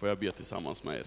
[0.00, 1.06] får jag be tillsammans med er.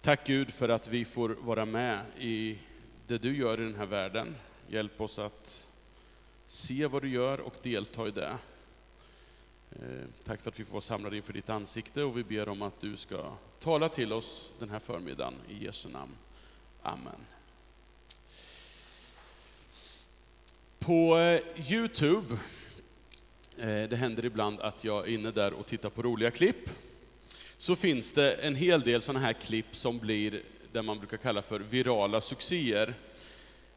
[0.00, 2.58] Tack Gud för att vi får vara med i
[3.06, 4.36] det du gör i den här världen.
[4.68, 5.66] Hjälp oss att
[6.46, 8.38] se vad du gör och delta i det.
[9.70, 12.62] Eh, tack för att vi får vara samlade inför ditt ansikte och vi ber om
[12.62, 16.12] att du ska tala till oss den här förmiddagen i Jesu namn.
[16.82, 17.26] Amen.
[20.78, 22.38] På eh, Youtube,
[23.58, 26.70] eh, det händer ibland att jag är inne där och tittar på roliga klipp,
[27.58, 30.42] så finns det en hel del sådana här klipp som blir
[30.72, 32.94] det man brukar kalla för virala succéer.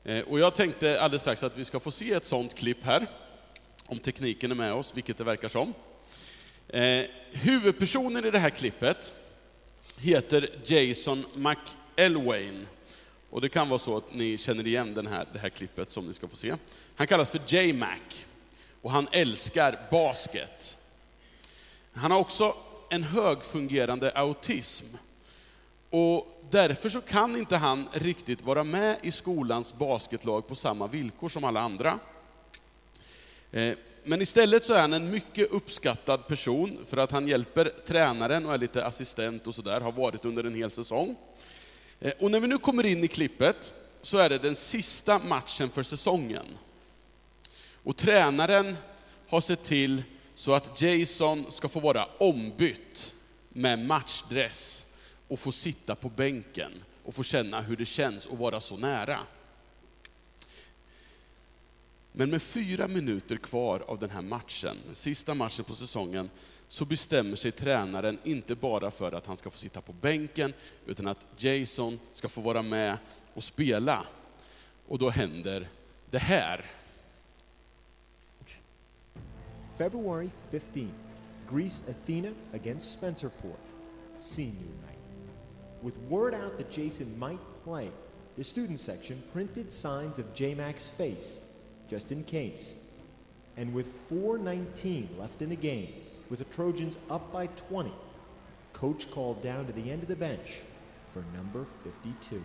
[0.04, 3.08] Eh, och jag tänkte alldeles strax att vi ska få se ett sådant klipp här,
[3.86, 5.74] om tekniken är med oss, vilket det verkar som.
[6.68, 9.14] Eh, huvudpersonen i det här klippet
[9.98, 12.68] heter Jason McElwain.
[13.30, 16.08] Och det kan vara så att ni känner igen den här, det här klippet som
[16.08, 16.56] ni ska få se.
[16.96, 18.26] Han kallas för J-Mac
[18.82, 20.78] och han älskar basket.
[21.94, 22.56] Han har också
[22.90, 24.86] en högfungerande autism.
[25.90, 31.30] Och därför så kan inte han riktigt vara med i skolans basketlag på samma villkor
[31.30, 32.00] som alla andra.
[33.52, 33.74] Eh,
[34.04, 38.54] men istället så är han en mycket uppskattad person för att han hjälper tränaren och
[38.54, 41.16] är lite assistent och sådär, har varit under en hel säsong.
[42.00, 45.70] Eh, och när vi nu kommer in i klippet så är det den sista matchen
[45.70, 46.46] för säsongen.
[47.84, 48.78] Och tränaren
[49.28, 50.04] har sett till
[50.40, 53.16] så att Jason ska få vara ombytt
[53.50, 54.86] med matchdress
[55.28, 56.72] och få sitta på bänken
[57.04, 59.20] och få känna hur det känns att vara så nära.
[62.12, 66.30] Men med fyra minuter kvar av den här matchen, sista matchen på säsongen,
[66.68, 70.54] så bestämmer sig tränaren inte bara för att han ska få sitta på bänken,
[70.86, 72.98] utan att Jason ska få vara med
[73.34, 74.06] och spela.
[74.88, 75.68] Och då händer
[76.10, 76.79] det här.
[79.80, 80.90] February 15th,
[81.48, 83.62] Greece Athena against Spencerport,
[84.14, 84.98] senior night.
[85.82, 87.90] With word out that Jason might play,
[88.36, 91.56] the student section printed signs of J-Mac's face
[91.88, 92.92] just in case.
[93.56, 95.94] And with 4.19 left in the game,
[96.30, 97.90] with the Trojans up by 20,
[98.74, 100.60] coach called down to the end of the bench
[101.08, 102.44] for number 52.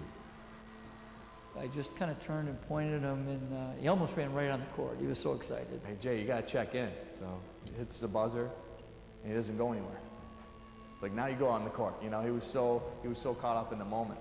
[1.58, 4.50] I just kind of turned and pointed at him, and uh, he almost ran right
[4.50, 4.96] on the court.
[5.00, 5.80] He was so excited.
[5.86, 6.90] Hey, Jay, you got to check in.
[7.14, 7.26] So
[7.64, 8.50] he hits the buzzer,
[9.22, 10.00] and he doesn't go anywhere.
[10.94, 11.94] It's like now you go on the court.
[12.02, 14.18] You know, he was so he was so caught up in the moment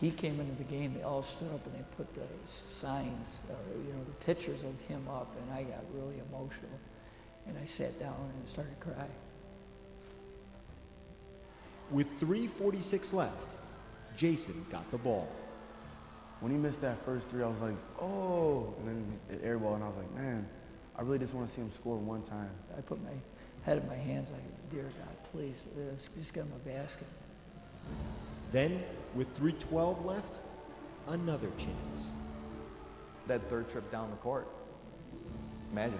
[0.00, 3.54] he came into the game, they all stood up and they put the signs, uh,
[3.84, 6.78] you know, the pictures of him up, and I got really emotional.
[7.46, 9.10] And I sat down and started crying.
[11.90, 13.56] With 3.46 left,
[14.16, 15.28] Jason got the ball.
[16.40, 19.82] When he missed that first three, I was like, oh, and then it airball, and
[19.82, 20.48] I was like, man,
[20.96, 22.50] I really just want to see him score one time.
[22.76, 23.10] I put my
[23.64, 27.06] head in my hands, like, dear God, please, uh, let's just get him a basket.
[28.52, 28.82] Then,
[29.14, 30.40] with 312 left,
[31.08, 32.12] another chance.
[33.26, 34.46] That third trip down the court.
[35.72, 35.98] Imagine.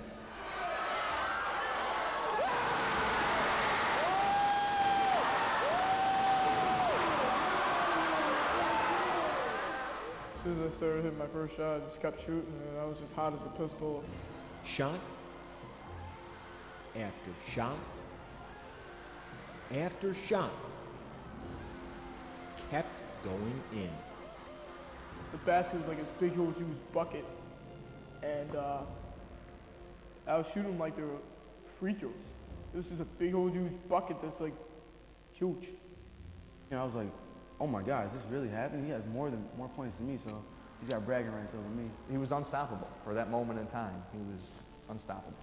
[10.38, 12.84] As soon as I started hitting my first shot, I just kept shooting, and I
[12.84, 14.04] was just hot as a pistol.
[14.64, 14.94] Shot
[16.94, 17.76] after shot
[19.74, 20.52] after shot
[22.70, 23.90] kept going in.
[25.32, 27.24] The basket was like this big, old huge bucket,
[28.22, 28.82] and uh,
[30.24, 31.18] I was shooting like they were
[31.64, 32.36] free throws.
[32.72, 34.54] It was just a big, old, huge bucket that's like
[35.32, 35.70] huge.
[36.70, 37.10] And I was like,
[37.60, 38.84] oh my God, is this really happening?
[38.84, 40.44] He has more than more points than me, so
[40.80, 41.90] he's got bragging rights over me.
[42.10, 44.02] He was unstoppable for that moment in time.
[44.12, 44.52] He was
[44.88, 45.36] unstoppable.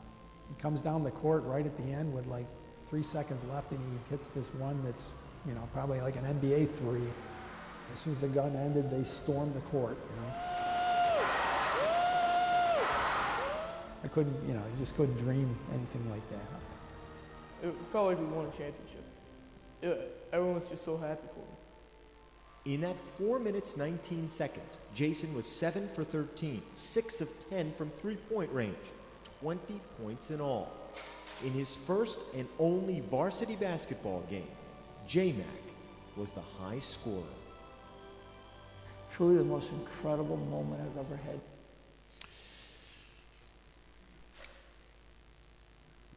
[0.47, 2.45] He comes down the court right at the end with like
[2.89, 5.13] three seconds left, and he hits this one that's
[5.47, 7.07] you know, probably like an NBA three.
[7.91, 10.33] As soon as the gun ended, they stormed the court, you know.
[14.03, 17.67] I couldn't, you know, you just couldn't dream anything like that.
[17.67, 19.03] It felt like we won a championship.
[19.81, 21.45] It, everyone was just so happy for me.
[22.65, 27.91] In that 4 minutes 19 seconds, Jason was 7 for 13, 6 of 10 from
[27.91, 28.75] three point range,
[29.41, 30.71] 20 points in all.
[31.43, 34.47] In his first and only varsity basketball game,
[35.07, 35.45] J-Mac
[36.15, 37.21] was the high scorer.
[39.11, 41.39] Truly the most incredible moment I've ever had.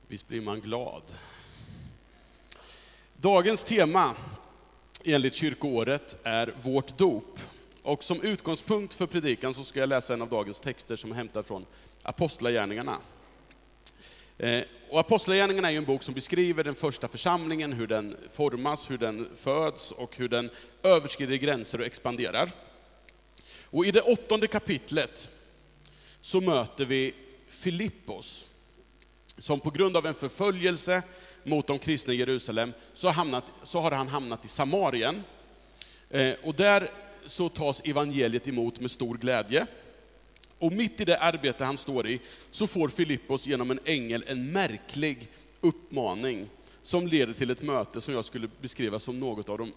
[0.09, 1.03] Visst blir man glad.
[3.21, 4.17] Dagens tema
[5.15, 7.39] enligt kyrkoåret är vårt dop.
[7.83, 11.15] Och som utgångspunkt för predikan så ska jag läsa en av dagens texter som är
[11.15, 11.67] hämtad från
[12.03, 12.99] Apostlagärningarna.
[14.39, 18.99] Eh, och Apostlagärningarna är en bok som beskriver den första församlingen, hur den formas, hur
[18.99, 20.51] den föds och hur den
[20.83, 22.51] överskrider gränser och expanderar.
[23.65, 25.31] Och i det åttonde kapitlet
[26.21, 27.15] så möter vi
[27.49, 28.49] Filippos,
[29.39, 31.03] som på grund av en förföljelse
[31.49, 35.25] mot de kristna i Jerusalem, så har, hamnat, så har han hamnat i Samarien.
[36.11, 36.89] Eh, Och där
[37.27, 39.67] så tas evangeliet emot med stor glädje.
[40.59, 44.53] Och mitt i det arbete han står i, så får Filippos genom en ängel en
[44.53, 45.29] märklig
[45.61, 46.49] uppmaning,
[46.83, 49.73] som leder till ett möte som jag skulle beskriva som något av de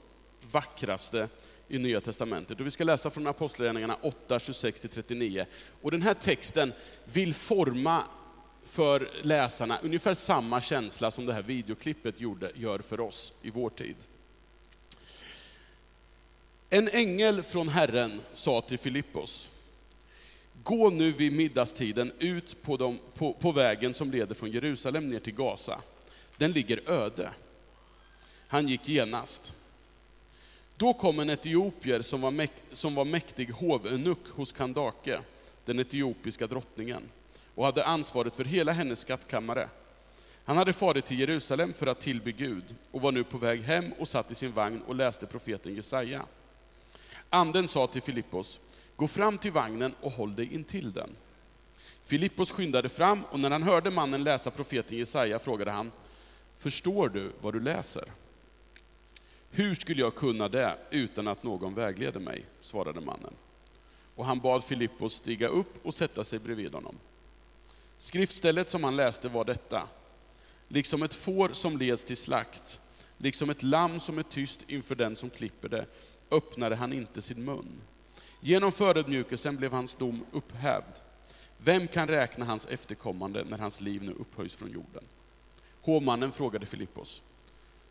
[0.52, 1.28] vackraste
[1.68, 2.60] i Nya Testamentet.
[2.60, 5.46] Och vi ska läsa från Apostlagärningarna 8, 26-39.
[5.82, 6.74] Och den här texten
[7.06, 8.04] vill forma
[8.62, 13.70] för läsarna ungefär samma känsla som det här videoklippet gjorde, gör för oss i vår
[13.70, 13.96] tid.
[16.70, 19.52] En ängel från Herren sa till Filippos,
[20.64, 25.20] gå nu vid middagstiden ut på, de, på, på vägen som leder från Jerusalem ner
[25.20, 25.82] till Gaza.
[26.38, 27.34] Den ligger öde.
[28.48, 29.54] Han gick genast.
[30.78, 35.20] Då kom en etiopier som var, mäkt, som var mäktig hovenuck hos Kandake,
[35.66, 37.04] den etiopiska drottningen,
[37.62, 39.70] och hade ansvaret för hela hennes skattkammare.
[40.44, 43.92] Han hade farit till Jerusalem för att tillbe Gud och var nu på väg hem
[44.00, 46.26] och satt i sin vagn och läste profeten Jesaja.
[47.30, 48.60] Anden sa till Filippos,
[48.96, 51.10] gå fram till vagnen och håll dig intill den.
[52.04, 55.92] Filippos skyndade fram och när han hörde mannen läsa profeten Jesaja frågade han,
[56.58, 58.12] förstår du vad du läser?
[59.52, 62.46] Hur skulle jag kunna det utan att någon vägleder mig?
[62.62, 63.34] svarade mannen.
[64.16, 66.96] Och han bad Filippos stiga upp och sätta sig bredvid honom.
[68.02, 69.88] Skriftstället som han läste var detta.
[70.68, 72.82] Liksom ett får som leds till slakt,
[73.18, 75.86] liksom ett lamm som är tyst inför den som klipper det,
[76.32, 77.82] öppnade han inte sin mun.
[78.40, 80.94] Genom förödmjukelsen blev hans dom upphävd.
[81.58, 85.04] Vem kan räkna hans efterkommande när hans liv nu upphöjs från jorden?
[85.82, 87.24] Hovmannen frågade Filippos,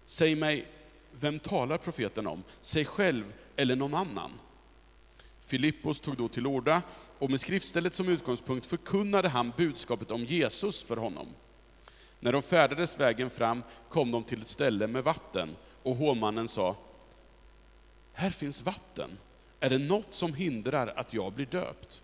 [0.07, 0.67] säg mig,
[1.11, 2.43] vem talar profeten om?
[2.61, 4.31] Sig själv eller någon annan?
[5.51, 6.83] Filippos tog då till orda
[7.19, 11.27] och med skriftstället som utgångspunkt förkunnade han budskapet om Jesus för honom.
[12.21, 16.77] När de färdades vägen fram kom de till ett ställe med vatten och hovmannen sa,
[18.13, 19.11] här finns vatten.
[19.61, 22.03] Är det något som hindrar att jag blir döpt?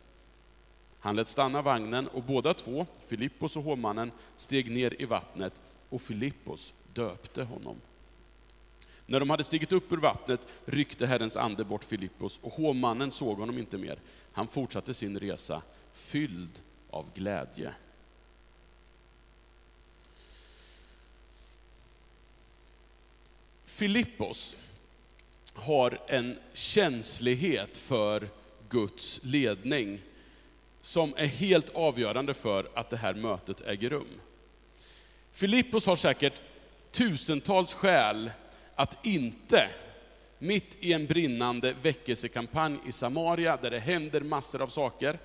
[1.00, 6.02] Han lät stanna vagnen och båda två, Filippos och hovmannen, steg ner i vattnet och
[6.02, 7.76] Filippos döpte honom.
[9.06, 13.38] När de hade stigit upp ur vattnet ryckte Herrens ande bort Filippos och hovmannen såg
[13.38, 13.98] honom inte mer.
[14.32, 15.62] Han fortsatte sin resa
[15.92, 16.60] fylld
[16.90, 17.74] av glädje.
[23.64, 24.58] Filippos
[25.54, 28.28] har en känslighet för
[28.68, 30.00] Guds ledning
[30.80, 34.20] som är helt avgörande för att det här mötet äger rum.
[35.32, 36.42] Filippos har säkert
[36.90, 38.30] tusentals skäl
[38.76, 39.70] att inte,
[40.38, 45.18] mitt i en brinnande väckelsekampanj i Samaria, där det händer massor av saker,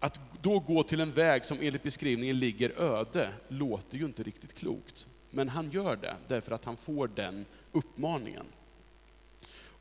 [0.00, 4.54] att då gå till en väg som enligt beskrivningen ligger öde, låter ju inte riktigt
[4.54, 5.06] klokt.
[5.30, 8.46] Men han gör det därför att han får den uppmaningen.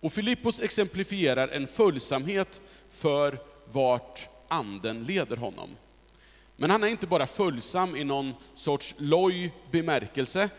[0.01, 5.69] Och Filippos exemplifierar en följsamhet för vart anden leder honom.
[6.57, 10.49] Men han är inte bara följsam i någon sorts loj bemärkelse,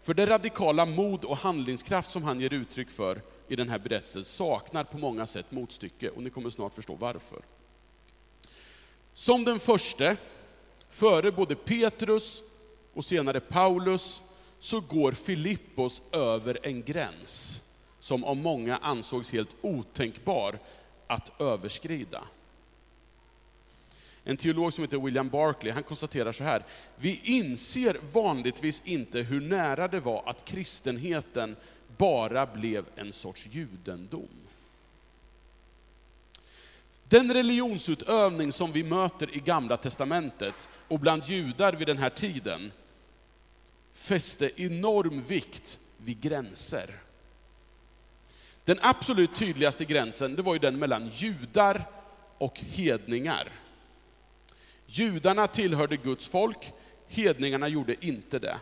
[0.00, 4.24] för det radikala mod och handlingskraft som han ger uttryck för i den här berättelsen
[4.24, 7.38] saknar på många sätt motstycke, och ni kommer snart förstå varför.
[9.14, 10.16] Som den första,
[10.88, 12.42] före både Petrus
[12.94, 14.22] och senare Paulus,
[14.58, 17.62] så går Filippos över en gräns
[18.00, 20.58] som av många ansågs helt otänkbar
[21.06, 22.22] att överskrida.
[24.30, 26.64] En teolog som heter William Barclay, han konstaterar så här,
[26.96, 31.56] vi inser vanligtvis inte hur nära det var att kristenheten
[31.96, 34.28] bara blev en sorts judendom.
[37.04, 42.72] Den religionsutövning som vi möter i Gamla Testamentet och bland judar vid den här tiden,
[43.92, 46.90] fäste enorm vikt vid gränser.
[48.64, 51.84] Den absolut tydligaste gränsen, det var ju den mellan judar
[52.38, 53.52] och hedningar.
[54.92, 56.72] Judarna tillhörde Guds folk,
[57.08, 58.58] hedningarna gjorde inte det.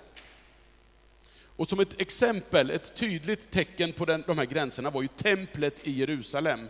[1.56, 5.88] Och som ett exempel, ett tydligt tecken på den, de här gränserna var ju templet
[5.88, 6.68] i Jerusalem,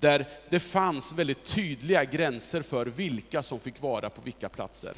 [0.00, 4.94] där det fanns väldigt tydliga gränser för vilka som fick vara på vilka platser.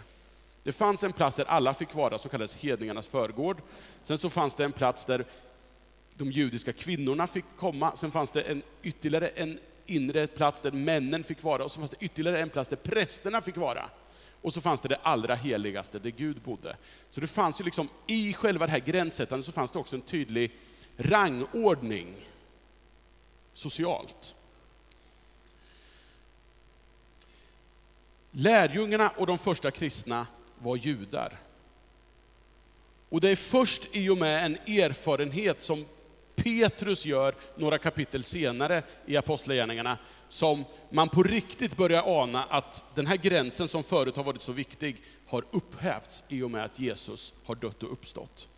[0.63, 3.63] Det fanns en plats där alla fick vara, så kallades hedningarnas förgård.
[4.03, 5.25] Sen så fanns det en plats där
[6.15, 7.97] de judiska kvinnorna fick komma.
[7.97, 9.59] Sen fanns det en, ytterligare en
[9.91, 13.41] inre plats där männen fick vara och så fanns det ytterligare en plats där prästerna
[13.41, 13.91] fick vara.
[14.43, 16.77] Och så fanns det det allra heligaste, där Gud bodde.
[17.11, 20.03] Så det fanns ju liksom, i själva det här gränssättandet så fanns det också en
[20.03, 20.53] tydlig
[20.97, 22.17] rangordning
[23.53, 24.37] socialt.
[28.31, 30.27] Lärjungarna och de första kristna
[30.59, 31.39] var judar.
[33.09, 35.87] Och det är först i och med en erfarenhet som
[36.43, 43.07] Petrus gör några kapitel senare i Apostlagärningarna, som man på riktigt börjar ana att den
[43.07, 47.35] här gränsen som förut har varit så viktig, har upphävts i och med att Jesus
[47.45, 48.49] har dött och uppstått.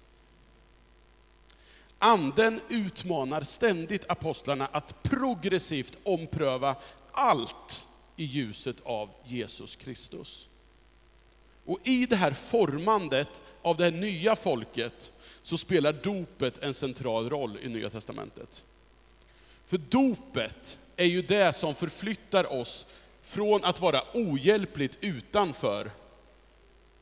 [1.99, 6.77] Anden utmanar ständigt apostlarna att progressivt ompröva
[7.12, 10.49] allt i ljuset av Jesus Kristus.
[11.64, 17.31] Och i det här formandet av det här nya folket så spelar dopet en central
[17.31, 18.64] roll i Nya Testamentet.
[19.66, 22.87] För dopet är ju det som förflyttar oss
[23.23, 25.90] från att vara ohjälpligt utanför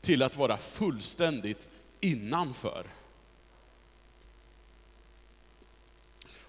[0.01, 1.67] till att vara fullständigt
[1.99, 2.85] innanför.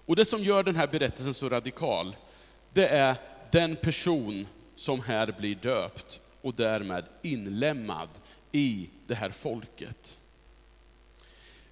[0.05, 2.15] Och det som gör den här berättelsen så radikal,
[2.73, 3.15] det är
[3.51, 8.09] den person som här blir döpt och därmed inlemmad
[8.51, 10.19] i det här folket.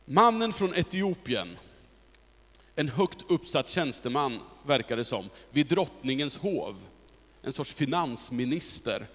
[0.05, 1.57] Mannen från Etiopien,
[2.75, 6.87] en högt uppsatt tjänsteman verkar det som, vid drottningens hov,
[7.41, 9.07] en sorts finansminister.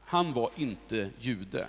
[0.00, 1.68] Han var inte jude.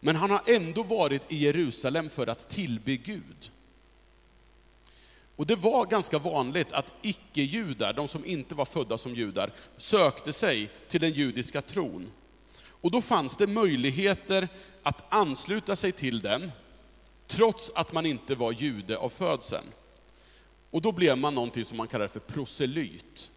[0.00, 3.50] Men han har ändå varit i Jerusalem för att tillbe Gud.
[5.38, 10.32] Och det var ganska vanligt att icke-judar, de som inte var födda som judar, sökte
[10.32, 12.10] sig till den judiska tron.
[12.62, 14.48] Och då fanns det möjligheter
[14.82, 16.52] att ansluta sig till den,
[17.26, 19.66] trots att man inte var jude av födseln.
[20.70, 23.32] Och då blev man någonting som man kallar för proselyt,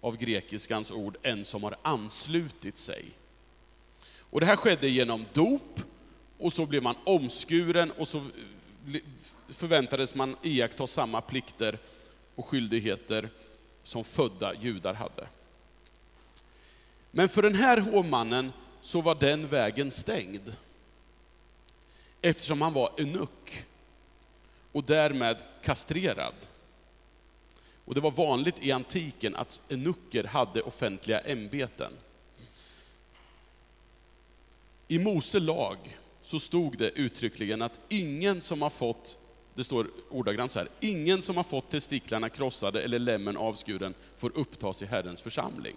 [0.00, 3.04] av grekiskans ord, en som har anslutit sig.
[4.18, 5.80] Och det här skedde genom dop,
[6.38, 8.22] och så blev man omskuren, och så
[9.48, 11.78] förväntades man iaktta samma plikter
[12.34, 13.30] och skyldigheter
[13.82, 15.28] som födda judar hade.
[17.10, 20.56] Men för den här hovmannen så var den vägen stängd.
[22.22, 23.64] Eftersom han var enuck
[24.72, 26.34] och därmed kastrerad.
[27.84, 31.92] Och det var vanligt i antiken att enucker hade offentliga ämbeten.
[34.88, 35.78] I Mose lag
[36.22, 39.18] så stod det uttryckligen att ingen som har fått,
[39.54, 44.32] det står ordagrant så här, ingen som har fått testiklarna krossade eller lämmen avskuren får
[44.34, 45.76] upptas i Herrens församling.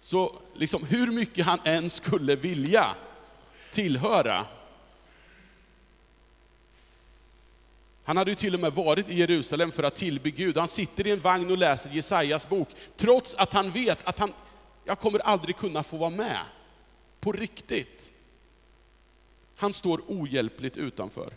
[0.00, 2.96] Så liksom, hur mycket han än skulle vilja
[3.72, 4.46] tillhöra,
[8.04, 10.56] Han hade ju till och med varit i Jerusalem för att tillbe Gud.
[10.56, 14.32] Han sitter i en vagn och läser Jesajas bok, trots att han vet att han,
[14.84, 16.40] jag kommer aldrig kunna få vara med
[17.24, 18.14] på riktigt.
[19.56, 21.32] Han står ohjälpligt utanför.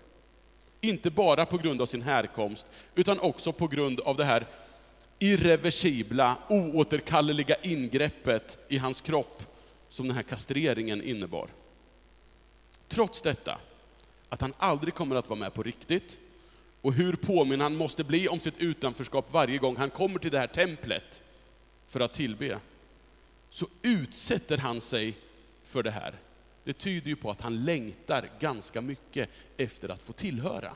[0.81, 4.47] Inte bara på grund av sin härkomst, utan också på grund av det här
[5.19, 9.43] irreversibla, oåterkalleliga ingreppet i hans kropp
[9.89, 11.49] som den här kastreringen innebar.
[12.87, 13.59] Trots detta,
[14.29, 16.19] att han aldrig kommer att vara med på riktigt,
[16.81, 20.39] och hur påminn han måste bli om sitt utanförskap varje gång han kommer till det
[20.39, 21.23] här templet
[21.87, 22.59] för att tillbe,
[23.49, 25.17] så utsätter han sig
[25.67, 26.19] för det här.
[26.63, 30.75] Det tyder ju på att han längtar ganska mycket efter att få tillhöra.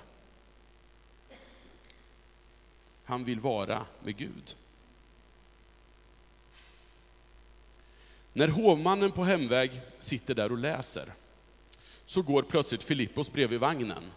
[3.04, 4.56] Han vill vara med Gud.
[8.34, 11.14] När hovmannen på hemväg sitter där och läser,
[12.06, 14.12] så går plötsligt Filippos bredvid vagnen.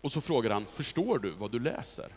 [0.00, 2.12] Och så frågar han, förstår du vad du läser?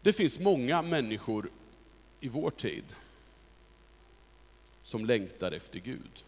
[0.00, 1.50] Det finns många människor
[2.20, 2.84] i vår tid
[4.90, 6.24] som längtar efter Gud.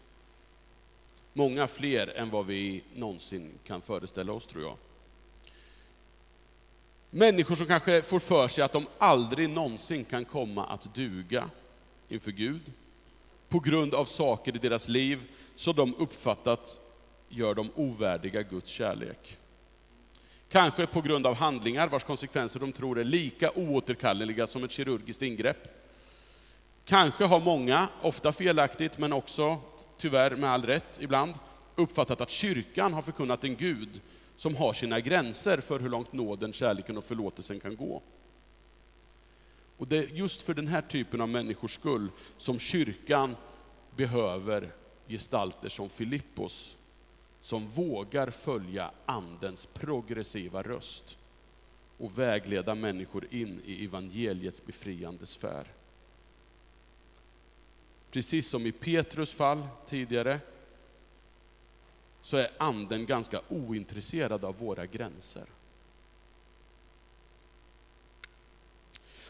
[1.33, 4.77] Många fler än vad vi någonsin kan föreställa oss, tror jag.
[7.09, 11.49] Människor som kanske får för sig att de aldrig någonsin kan komma att duga
[12.09, 12.61] inför Gud,
[13.49, 16.81] på grund av saker i deras liv som de uppfattat
[17.29, 19.37] gör dem ovärdiga Guds kärlek.
[20.49, 25.21] Kanske på grund av handlingar vars konsekvenser de tror är lika oåterkalleliga som ett kirurgiskt
[25.21, 25.82] ingrepp.
[26.85, 29.61] Kanske har många, ofta felaktigt men också
[29.97, 31.33] tyvärr med all rätt ibland,
[31.75, 34.01] uppfattat att kyrkan har förkunnat en Gud
[34.35, 38.01] som har sina gränser för hur långt nåden, kärleken och förlåtelsen kan gå.
[39.77, 43.35] Och det är just för den här typen av människors skull som kyrkan
[43.95, 44.71] behöver
[45.07, 46.77] gestalter som Filippos,
[47.39, 51.17] som vågar följa Andens progressiva röst
[51.97, 55.67] och vägleda människor in i evangeliets befriande sfär.
[58.13, 60.39] Precis som i Petrus fall tidigare,
[62.21, 65.43] så är anden ganska ointresserad av våra gränser.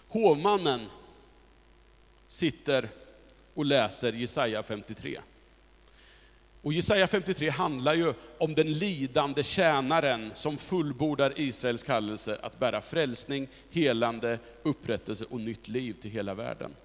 [0.08, 0.90] Hovmannen
[2.28, 2.90] sitter
[3.54, 5.20] och läser Jesaja 53.
[6.62, 12.82] Och Jesaja 53 handlar ju om den lidande tjänaren som fullbordar Israels kallelse att bära
[12.82, 16.76] frälsning, helande, upprättelse och nytt liv till hela världen.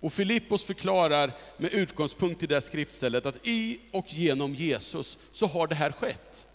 [0.00, 5.66] Och Filippos förklarar med utgångspunkt i det skriftstället att i och genom Jesus så har
[5.66, 6.48] det här skett.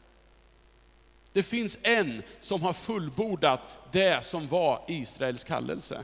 [1.33, 6.03] Det finns en som har fullbordat det som var Israels kallelse.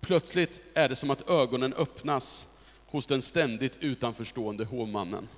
[0.00, 2.48] Plötsligt är det som att ögonen öppnas
[2.86, 5.28] hos den ständigt utanförstående hovmannen.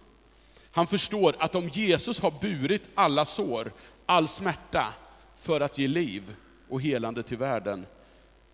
[0.71, 3.73] Han förstår att om Jesus har burit alla sår,
[4.07, 4.95] all smärta,
[5.37, 6.35] för att ge liv
[6.69, 7.87] och helande till världen,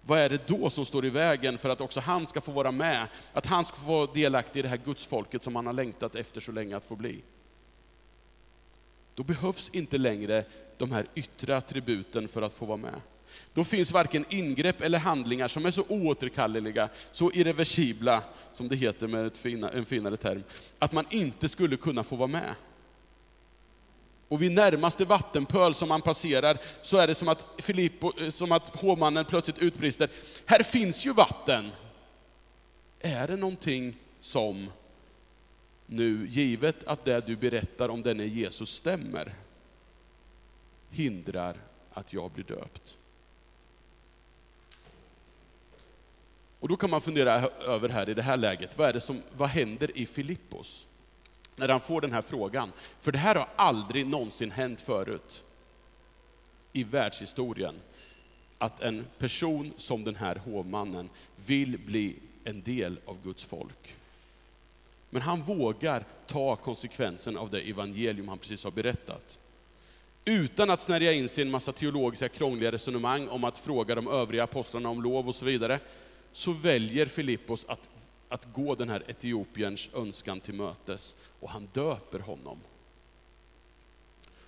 [0.07, 2.73] vad är det då som står i vägen för att också han ska få vara
[2.73, 3.09] med?
[3.33, 6.41] Att han ska få vara delaktig i det här gudsfolket som han har längtat efter
[6.41, 7.23] så länge att få bli.
[9.15, 10.45] Då behövs inte längre
[10.79, 13.01] de här yttre attributen för att få vara med.
[13.55, 19.09] Då finns varken ingrepp eller handlingar som är så oåterkalleliga, så irreversibla, som det heter
[19.09, 20.43] med fina, en finare term,
[20.79, 22.55] att man inte skulle kunna få vara med.
[24.29, 28.53] Och vid närmaste vattenpöl som man passerar så är det som att, Filippo, eh, som
[28.53, 30.09] att hovmannen plötsligt utbrister,
[30.47, 31.71] här finns ju vatten!
[33.01, 34.71] Är det någonting som
[35.87, 39.35] nu, givet att det du berättar om denne Jesus stämmer,
[40.91, 41.57] hindrar
[41.93, 42.99] att jag blir döpt?
[46.61, 49.23] Och då kan man fundera över här i det här läget, vad, är det som,
[49.37, 50.87] vad händer i Filippos?
[51.57, 52.73] När han får den här frågan.
[52.99, 55.45] För det här har aldrig någonsin hänt förut
[56.73, 57.75] i världshistorien.
[58.59, 61.11] Att en person som den här hovmannen
[61.47, 63.97] vill bli en del av Guds folk.
[65.11, 69.39] Men han vågar ta konsekvensen av det evangelium han precis har berättat.
[70.25, 74.09] Utan att snärja in sig i en massa teologiska krångliga resonemang om att fråga de
[74.09, 75.81] övriga apostlarna om lov och så vidare,
[76.33, 77.91] så väljer Filippos att,
[78.35, 82.59] att gå den här Etiopiens önskan till mötes och han döper honom.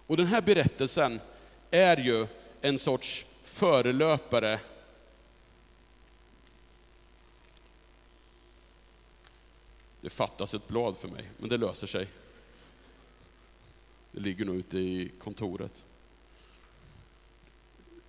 [0.07, 1.21] Och den här berättelsen
[1.71, 2.27] är ju
[2.61, 4.61] en sorts förelöpare
[10.01, 12.09] Det fattas ett blad för mig, men det löser sig.
[14.13, 15.87] Det ligger nog ute i kontoret.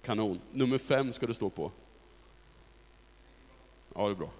[0.01, 0.41] Kanon.
[0.51, 1.71] Nummer fem ska det stå på.
[3.95, 4.31] Ja, det är bra.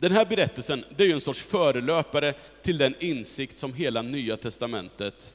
[0.00, 4.36] Den här berättelsen, det är ju en sorts förelöpare till den insikt som hela Nya
[4.36, 5.34] Testamentet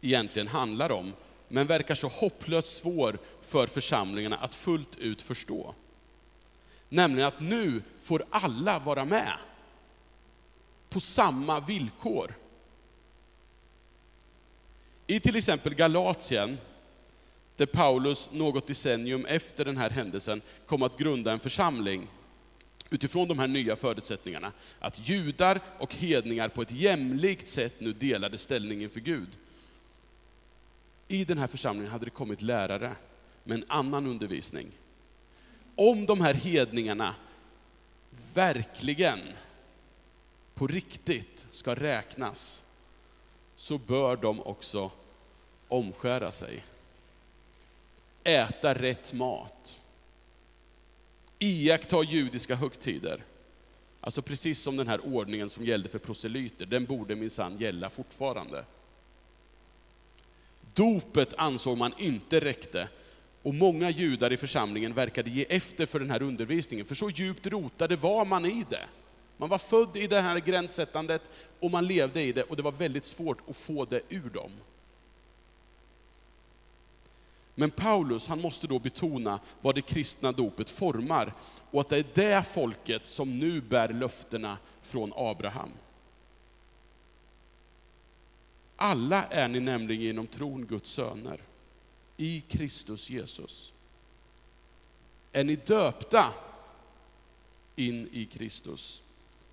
[0.00, 1.12] egentligen handlar om,
[1.48, 5.74] men verkar så hopplöst svår för församlingarna att fullt ut förstå.
[6.88, 9.32] Nämligen att nu får alla vara med.
[10.88, 12.34] På samma villkor.
[15.06, 16.58] I till exempel Galatien,
[17.56, 22.08] där Paulus något decennium efter den här händelsen kom att grunda en församling
[22.90, 24.52] utifrån de här nya förutsättningarna.
[24.78, 29.28] Att judar och hedningar på ett jämlikt sätt nu delade ställning inför Gud.
[31.08, 32.92] I den här församlingen hade det kommit lärare
[33.44, 34.72] med en annan undervisning.
[35.74, 37.14] Om de här hedningarna
[38.34, 39.20] verkligen
[40.54, 42.64] på riktigt ska räknas,
[43.56, 44.90] så bör de också
[45.68, 46.64] omskära sig
[48.24, 49.80] äta rätt mat,
[51.38, 53.24] iaktta judiska högtider.
[54.00, 58.64] Alltså precis som den här ordningen som gällde för proselyter, den borde minsann gälla fortfarande.
[60.74, 62.88] Dopet ansåg man inte räckte
[63.42, 67.46] och många judar i församlingen verkade ge efter för den här undervisningen, för så djupt
[67.46, 68.86] rotade var man i det.
[69.36, 72.72] Man var född i det här gränssättandet och man levde i det och det var
[72.72, 74.50] väldigt svårt att få det ur dem.
[77.58, 81.32] Men Paulus, han måste då betona vad det kristna dopet formar
[81.70, 85.70] och att det är det folket som nu bär löftena från Abraham.
[88.76, 91.40] Alla är ni nämligen genom tron Guds söner,
[92.16, 93.72] i Kristus Jesus.
[95.32, 96.32] Är ni döpta
[97.76, 99.02] in i Kristus,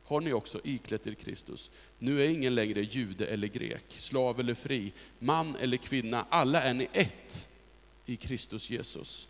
[0.06, 1.72] har ni också iklätt er Kristus.
[2.00, 6.74] Nu är ingen längre jude eller grek, slav eller fri, man eller kvinna, alla är
[6.74, 7.50] ni ett
[8.06, 9.30] i Kristus Jesus.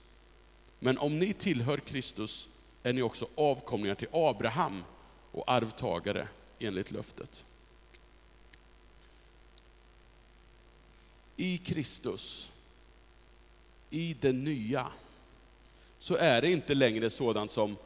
[0.79, 2.47] Men om ni tillhör Kristus
[2.83, 4.83] är ni också avkomlingar till Abraham
[5.31, 6.27] och arvtagare
[6.59, 7.45] enligt löftet.
[11.35, 12.51] i Kristus,
[13.89, 14.87] i det nya,
[15.99, 17.77] så är det inte längre sådant som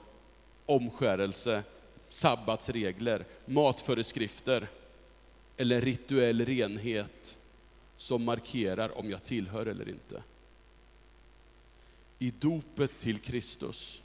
[0.66, 1.64] omskärelse,
[2.10, 4.68] sabbatsregler, matföreskrifter
[5.58, 7.38] eller rituell renhet
[7.98, 10.24] som markerar om jag tillhör eller inte.
[12.20, 14.04] I dopet till Kristus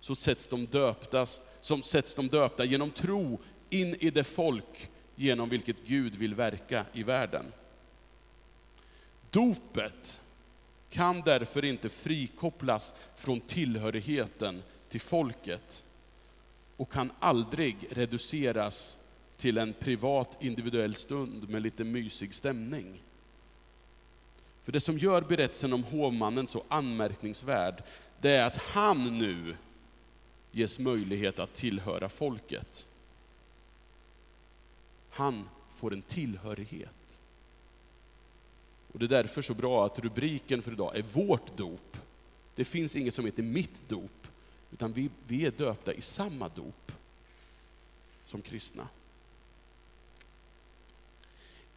[0.00, 3.38] så sätts de, döptas, som sätts de döpta genom tro
[3.70, 7.44] in i det folk genom vilket Gud vill verka i världen.
[9.30, 10.20] Dopet
[10.90, 15.84] kan därför inte frikopplas från tillhörigheten till folket
[16.76, 18.98] och kan aldrig reduceras
[19.36, 23.02] till en privat individuell stund med lite mysig stämning.
[24.62, 27.82] För det som gör berättelsen om hovmannen så anmärkningsvärd,
[28.20, 29.56] det är att han nu
[30.52, 32.88] ges möjlighet att tillhöra folket.
[35.10, 37.20] Han får en tillhörighet.
[38.92, 41.96] Och Det är därför så bra att rubriken för idag är vårt dop.
[42.54, 44.26] Det finns inget som heter mitt dop,
[44.72, 46.92] utan vi, vi är döpta i samma dop
[48.24, 48.88] som kristna.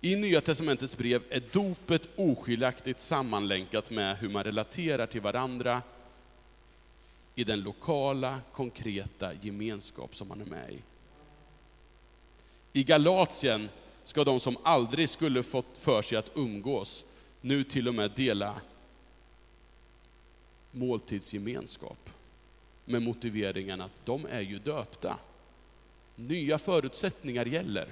[0.06, 5.82] I Nya Testamentets brev är dopet oskiljaktigt sammanlänkat med hur man relaterar till varandra
[7.36, 10.82] i den lokala, konkreta gemenskap som man är med i.
[12.80, 13.70] I Galatien
[14.04, 17.06] ska de som aldrig skulle fått för sig att umgås,
[17.42, 18.62] nu till och med dela
[20.72, 22.10] måltidsgemenskap
[22.86, 25.20] med motiveringen att de är ju döpta.
[26.16, 27.88] Nya förutsättningar gäller.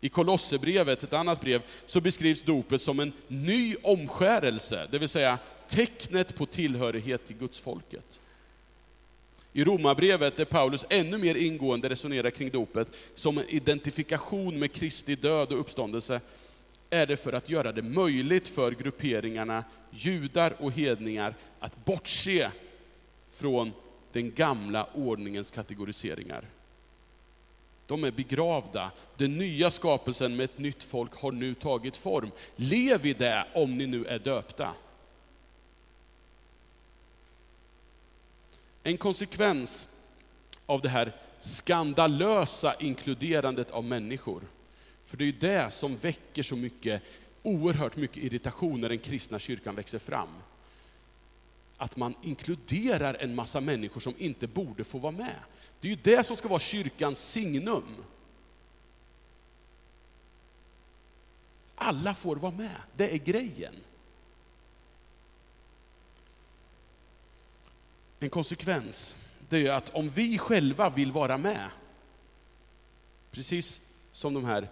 [0.00, 5.38] I Kolosserbrevet, ett annat brev, så beskrivs dopet som en ny omskärelse, det vill säga
[5.68, 8.20] tecknet på tillhörighet till gudsfolket.
[9.52, 15.14] I Romarbrevet, där Paulus ännu mer ingående resonerar kring dopet som en identifikation med Kristi
[15.14, 16.20] död och uppståndelse,
[16.90, 22.50] är det för att göra det möjligt för grupperingarna judar och hedningar att bortse
[23.30, 23.72] från
[24.12, 26.44] den gamla ordningens kategoriseringar.
[27.86, 28.90] De är begravda.
[29.16, 32.30] Den nya skapelsen med ett nytt folk har nu tagit form.
[32.56, 34.74] Lev i det om ni nu är döpta.
[38.82, 39.90] En konsekvens
[40.66, 44.42] av det här skandalösa inkluderandet av människor,
[45.04, 47.02] för det är ju det som väcker så mycket,
[47.42, 50.28] oerhört mycket irritation när den kristna kyrkan växer fram.
[51.76, 55.38] Att man inkluderar en massa människor som inte borde få vara med.
[55.80, 58.04] Det är ju det som ska vara kyrkans signum.
[61.74, 63.74] Alla får vara med, det är grejen.
[68.18, 69.16] En konsekvens,
[69.48, 71.70] det är att om vi själva vill vara med,
[73.30, 73.80] precis
[74.12, 74.68] som de här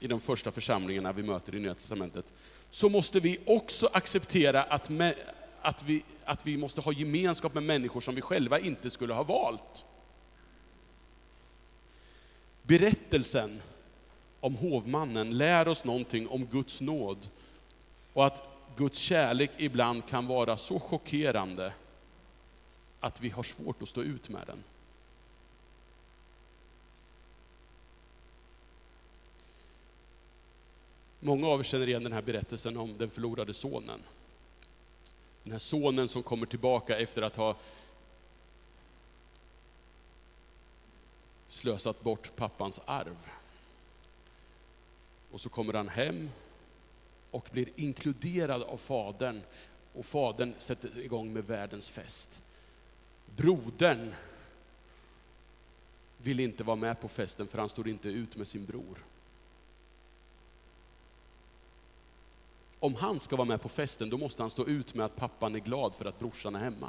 [0.00, 2.32] i de första församlingarna vi möter i Nya Testamentet,
[2.70, 5.14] så måste vi också acceptera att, med,
[5.64, 9.22] att, vi, att vi måste ha gemenskap med människor som vi själva inte skulle ha
[9.22, 9.86] valt.
[12.62, 13.62] Berättelsen
[14.40, 17.28] om hovmannen lär oss någonting om Guds nåd
[18.12, 18.42] och att
[18.76, 21.72] Guds kärlek ibland kan vara så chockerande
[23.00, 24.62] att vi har svårt att stå ut med den.
[31.20, 34.00] Många av er känner igen den här berättelsen om den förlorade sonen.
[35.44, 37.56] Den här sonen som kommer tillbaka efter att ha
[41.48, 43.30] slösat bort pappans arv.
[45.30, 46.30] Och så kommer han hem
[47.30, 49.42] och blir inkluderad av fadern
[49.92, 52.42] och fadern sätter igång med världens fest.
[53.36, 54.14] Brodern
[56.18, 59.04] vill inte vara med på festen för han står inte ut med sin bror.
[62.84, 65.54] Om han ska vara med på festen, då måste han stå ut med att pappan
[65.54, 66.88] är glad för att brorsan är hemma.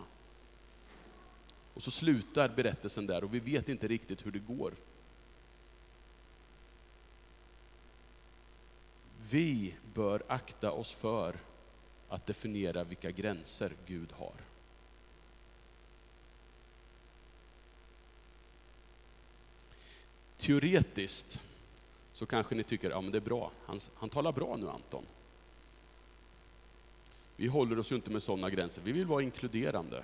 [1.74, 4.74] Och så slutar berättelsen där och vi vet inte riktigt hur det går.
[9.30, 11.36] Vi bör akta oss för
[12.10, 14.36] att definiera vilka gränser Gud har.
[20.38, 21.42] Teoretiskt
[22.12, 25.06] så kanske ni tycker, ja men det är bra, han, han talar bra nu Anton.
[27.36, 30.04] Vi håller oss ju inte med sådana gränser, vi vill vara inkluderande.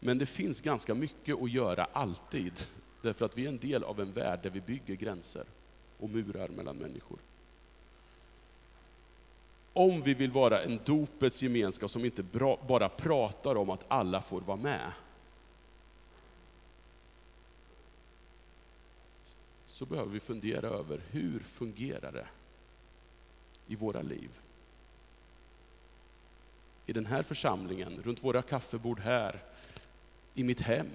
[0.00, 2.60] Men det finns ganska mycket att göra alltid,
[3.02, 5.44] därför att vi är en del av en värld där vi bygger gränser
[5.98, 7.18] och murar mellan människor.
[9.72, 12.22] Om vi vill vara en dopets gemenskap som inte
[12.68, 14.92] bara pratar om att alla får vara med,
[19.66, 22.28] så behöver vi fundera över hur fungerar det
[23.66, 24.40] i våra liv?
[26.86, 29.42] I den här församlingen, runt våra kaffebord här,
[30.34, 30.90] i mitt hem.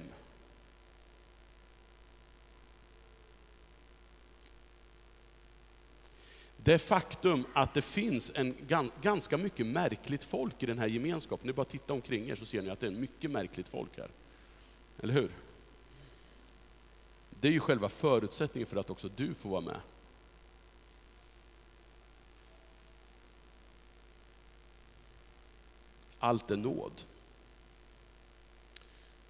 [6.64, 8.56] Det faktum att det finns en
[9.02, 12.62] ganska mycket märkligt folk i den här gemenskapen, ni bara titta omkring er så ser
[12.62, 14.10] ni att det är mycket märkligt folk här.
[15.00, 15.32] Eller hur?
[17.40, 19.80] Det är ju själva förutsättningen för att också du får vara med.
[26.24, 27.02] Allt är nåd.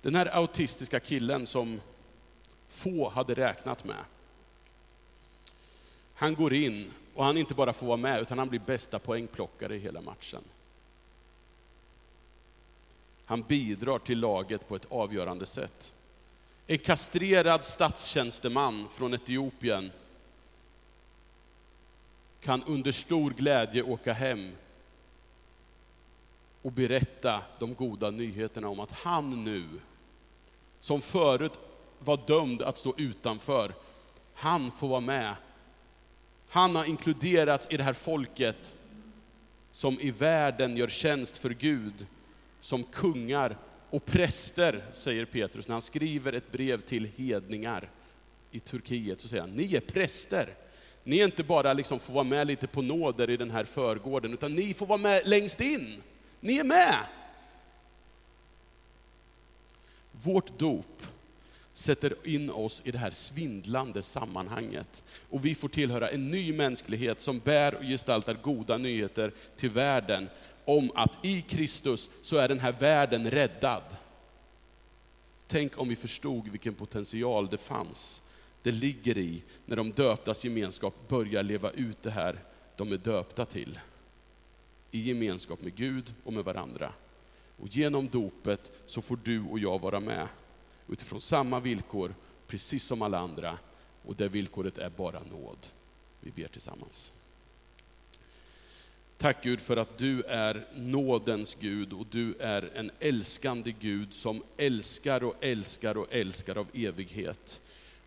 [0.02, 1.82] Den här autistiska killen som
[2.70, 4.06] få hade räknat med.
[6.14, 9.76] Han går in och han inte bara får vara med, utan han blir bästa poängplockare
[9.76, 10.44] i hela matchen.
[13.26, 15.94] Han bidrar till laget på ett avgörande sätt.
[16.68, 19.92] En kastrerad statstjänsteman från Etiopien
[22.42, 24.56] kan under stor glädje åka hem
[26.62, 29.64] och berätta de goda nyheterna om att han nu,
[30.80, 31.54] som förut
[32.00, 33.74] var dömd att stå utanför,
[34.34, 35.36] han får vara med.
[36.50, 38.76] Han har inkluderats i det här folket
[39.72, 42.08] som i världen gör tjänst för Gud,
[42.60, 43.58] som kungar
[43.90, 47.90] och präster, säger Petrus när han skriver ett brev till hedningar
[48.52, 50.50] i Turkiet, så säger han, ni är präster.
[51.04, 54.34] Ni är inte bara liksom får vara med lite på nåder i den här förgården,
[54.34, 56.02] utan ni får vara med längst in.
[56.42, 57.06] Ni är med!
[60.12, 61.04] Vårt dop
[61.74, 65.04] sätter in oss i det här svindlande sammanhanget.
[65.30, 70.30] Och vi får tillhöra en ny mänsklighet som bär och gestaltar goda nyheter till världen
[70.66, 73.84] om att i Kristus så är den här världen räddad.
[75.48, 78.22] Tänk om vi förstod vilken potential det fanns,
[78.64, 82.40] det ligger i, när de döptas gemenskap börjar leva ut det här
[82.76, 83.80] de är döpta till.
[84.92, 86.94] I gemenskap med Gud och med varandra.
[87.58, 90.28] Och genom dopet så får du och jag vara med
[90.88, 92.16] utifrån samma villkor,
[92.48, 93.58] precis som alla andra.
[94.06, 95.68] Och det villkoret är bara nåd.
[96.20, 97.14] Vi ber tillsammans.
[99.18, 104.44] Tack Gud för att du är nådens Gud och du är en älskande Gud som
[104.58, 107.62] älskar och älskar och älskar av evighet.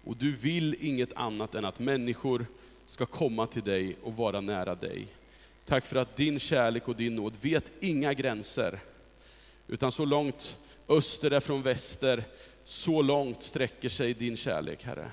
[0.05, 2.47] Och du vill inget annat än att människor
[2.87, 5.07] ska komma till dig och vara nära dig.
[5.65, 8.81] Tack för att din kärlek och din nåd vet inga gränser.
[9.67, 12.25] Utan så långt öster är från väster,
[12.65, 15.11] så långt sträcker sig din kärlek, Herre.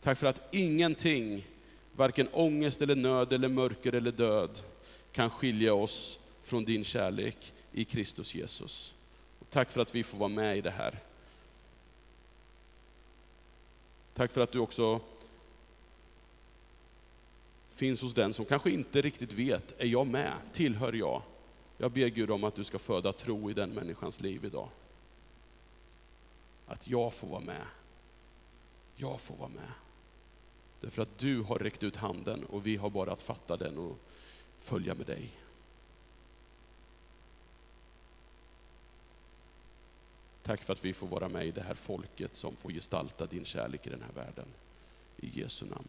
[0.00, 1.46] Tack för att ingenting
[1.92, 4.58] varken ångest eller nöd eller mörker eller död
[5.12, 8.94] kan skilja oss från din kärlek i Kristus Jesus.
[9.38, 10.98] Och tack för att vi får vara med i det här.
[14.14, 15.00] Tack för att du också
[17.72, 20.32] finns hos den som kanske inte riktigt vet, är jag med?
[20.52, 21.22] Tillhör jag?
[21.78, 24.68] Jag ber Gud om att du ska föda tro i den människans liv idag.
[26.66, 27.66] Att jag får vara med.
[28.96, 29.72] Jag får vara med.
[30.80, 33.98] Därför att du har räckt ut handen och vi har bara att fatta den och
[34.60, 35.30] följa med dig.
[40.42, 43.44] Tack för att vi får vara med i det här folket som får gestalta din
[43.44, 44.46] kärlek i den här världen.
[45.16, 45.88] I Jesu namn.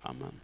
[0.00, 0.40] Amen.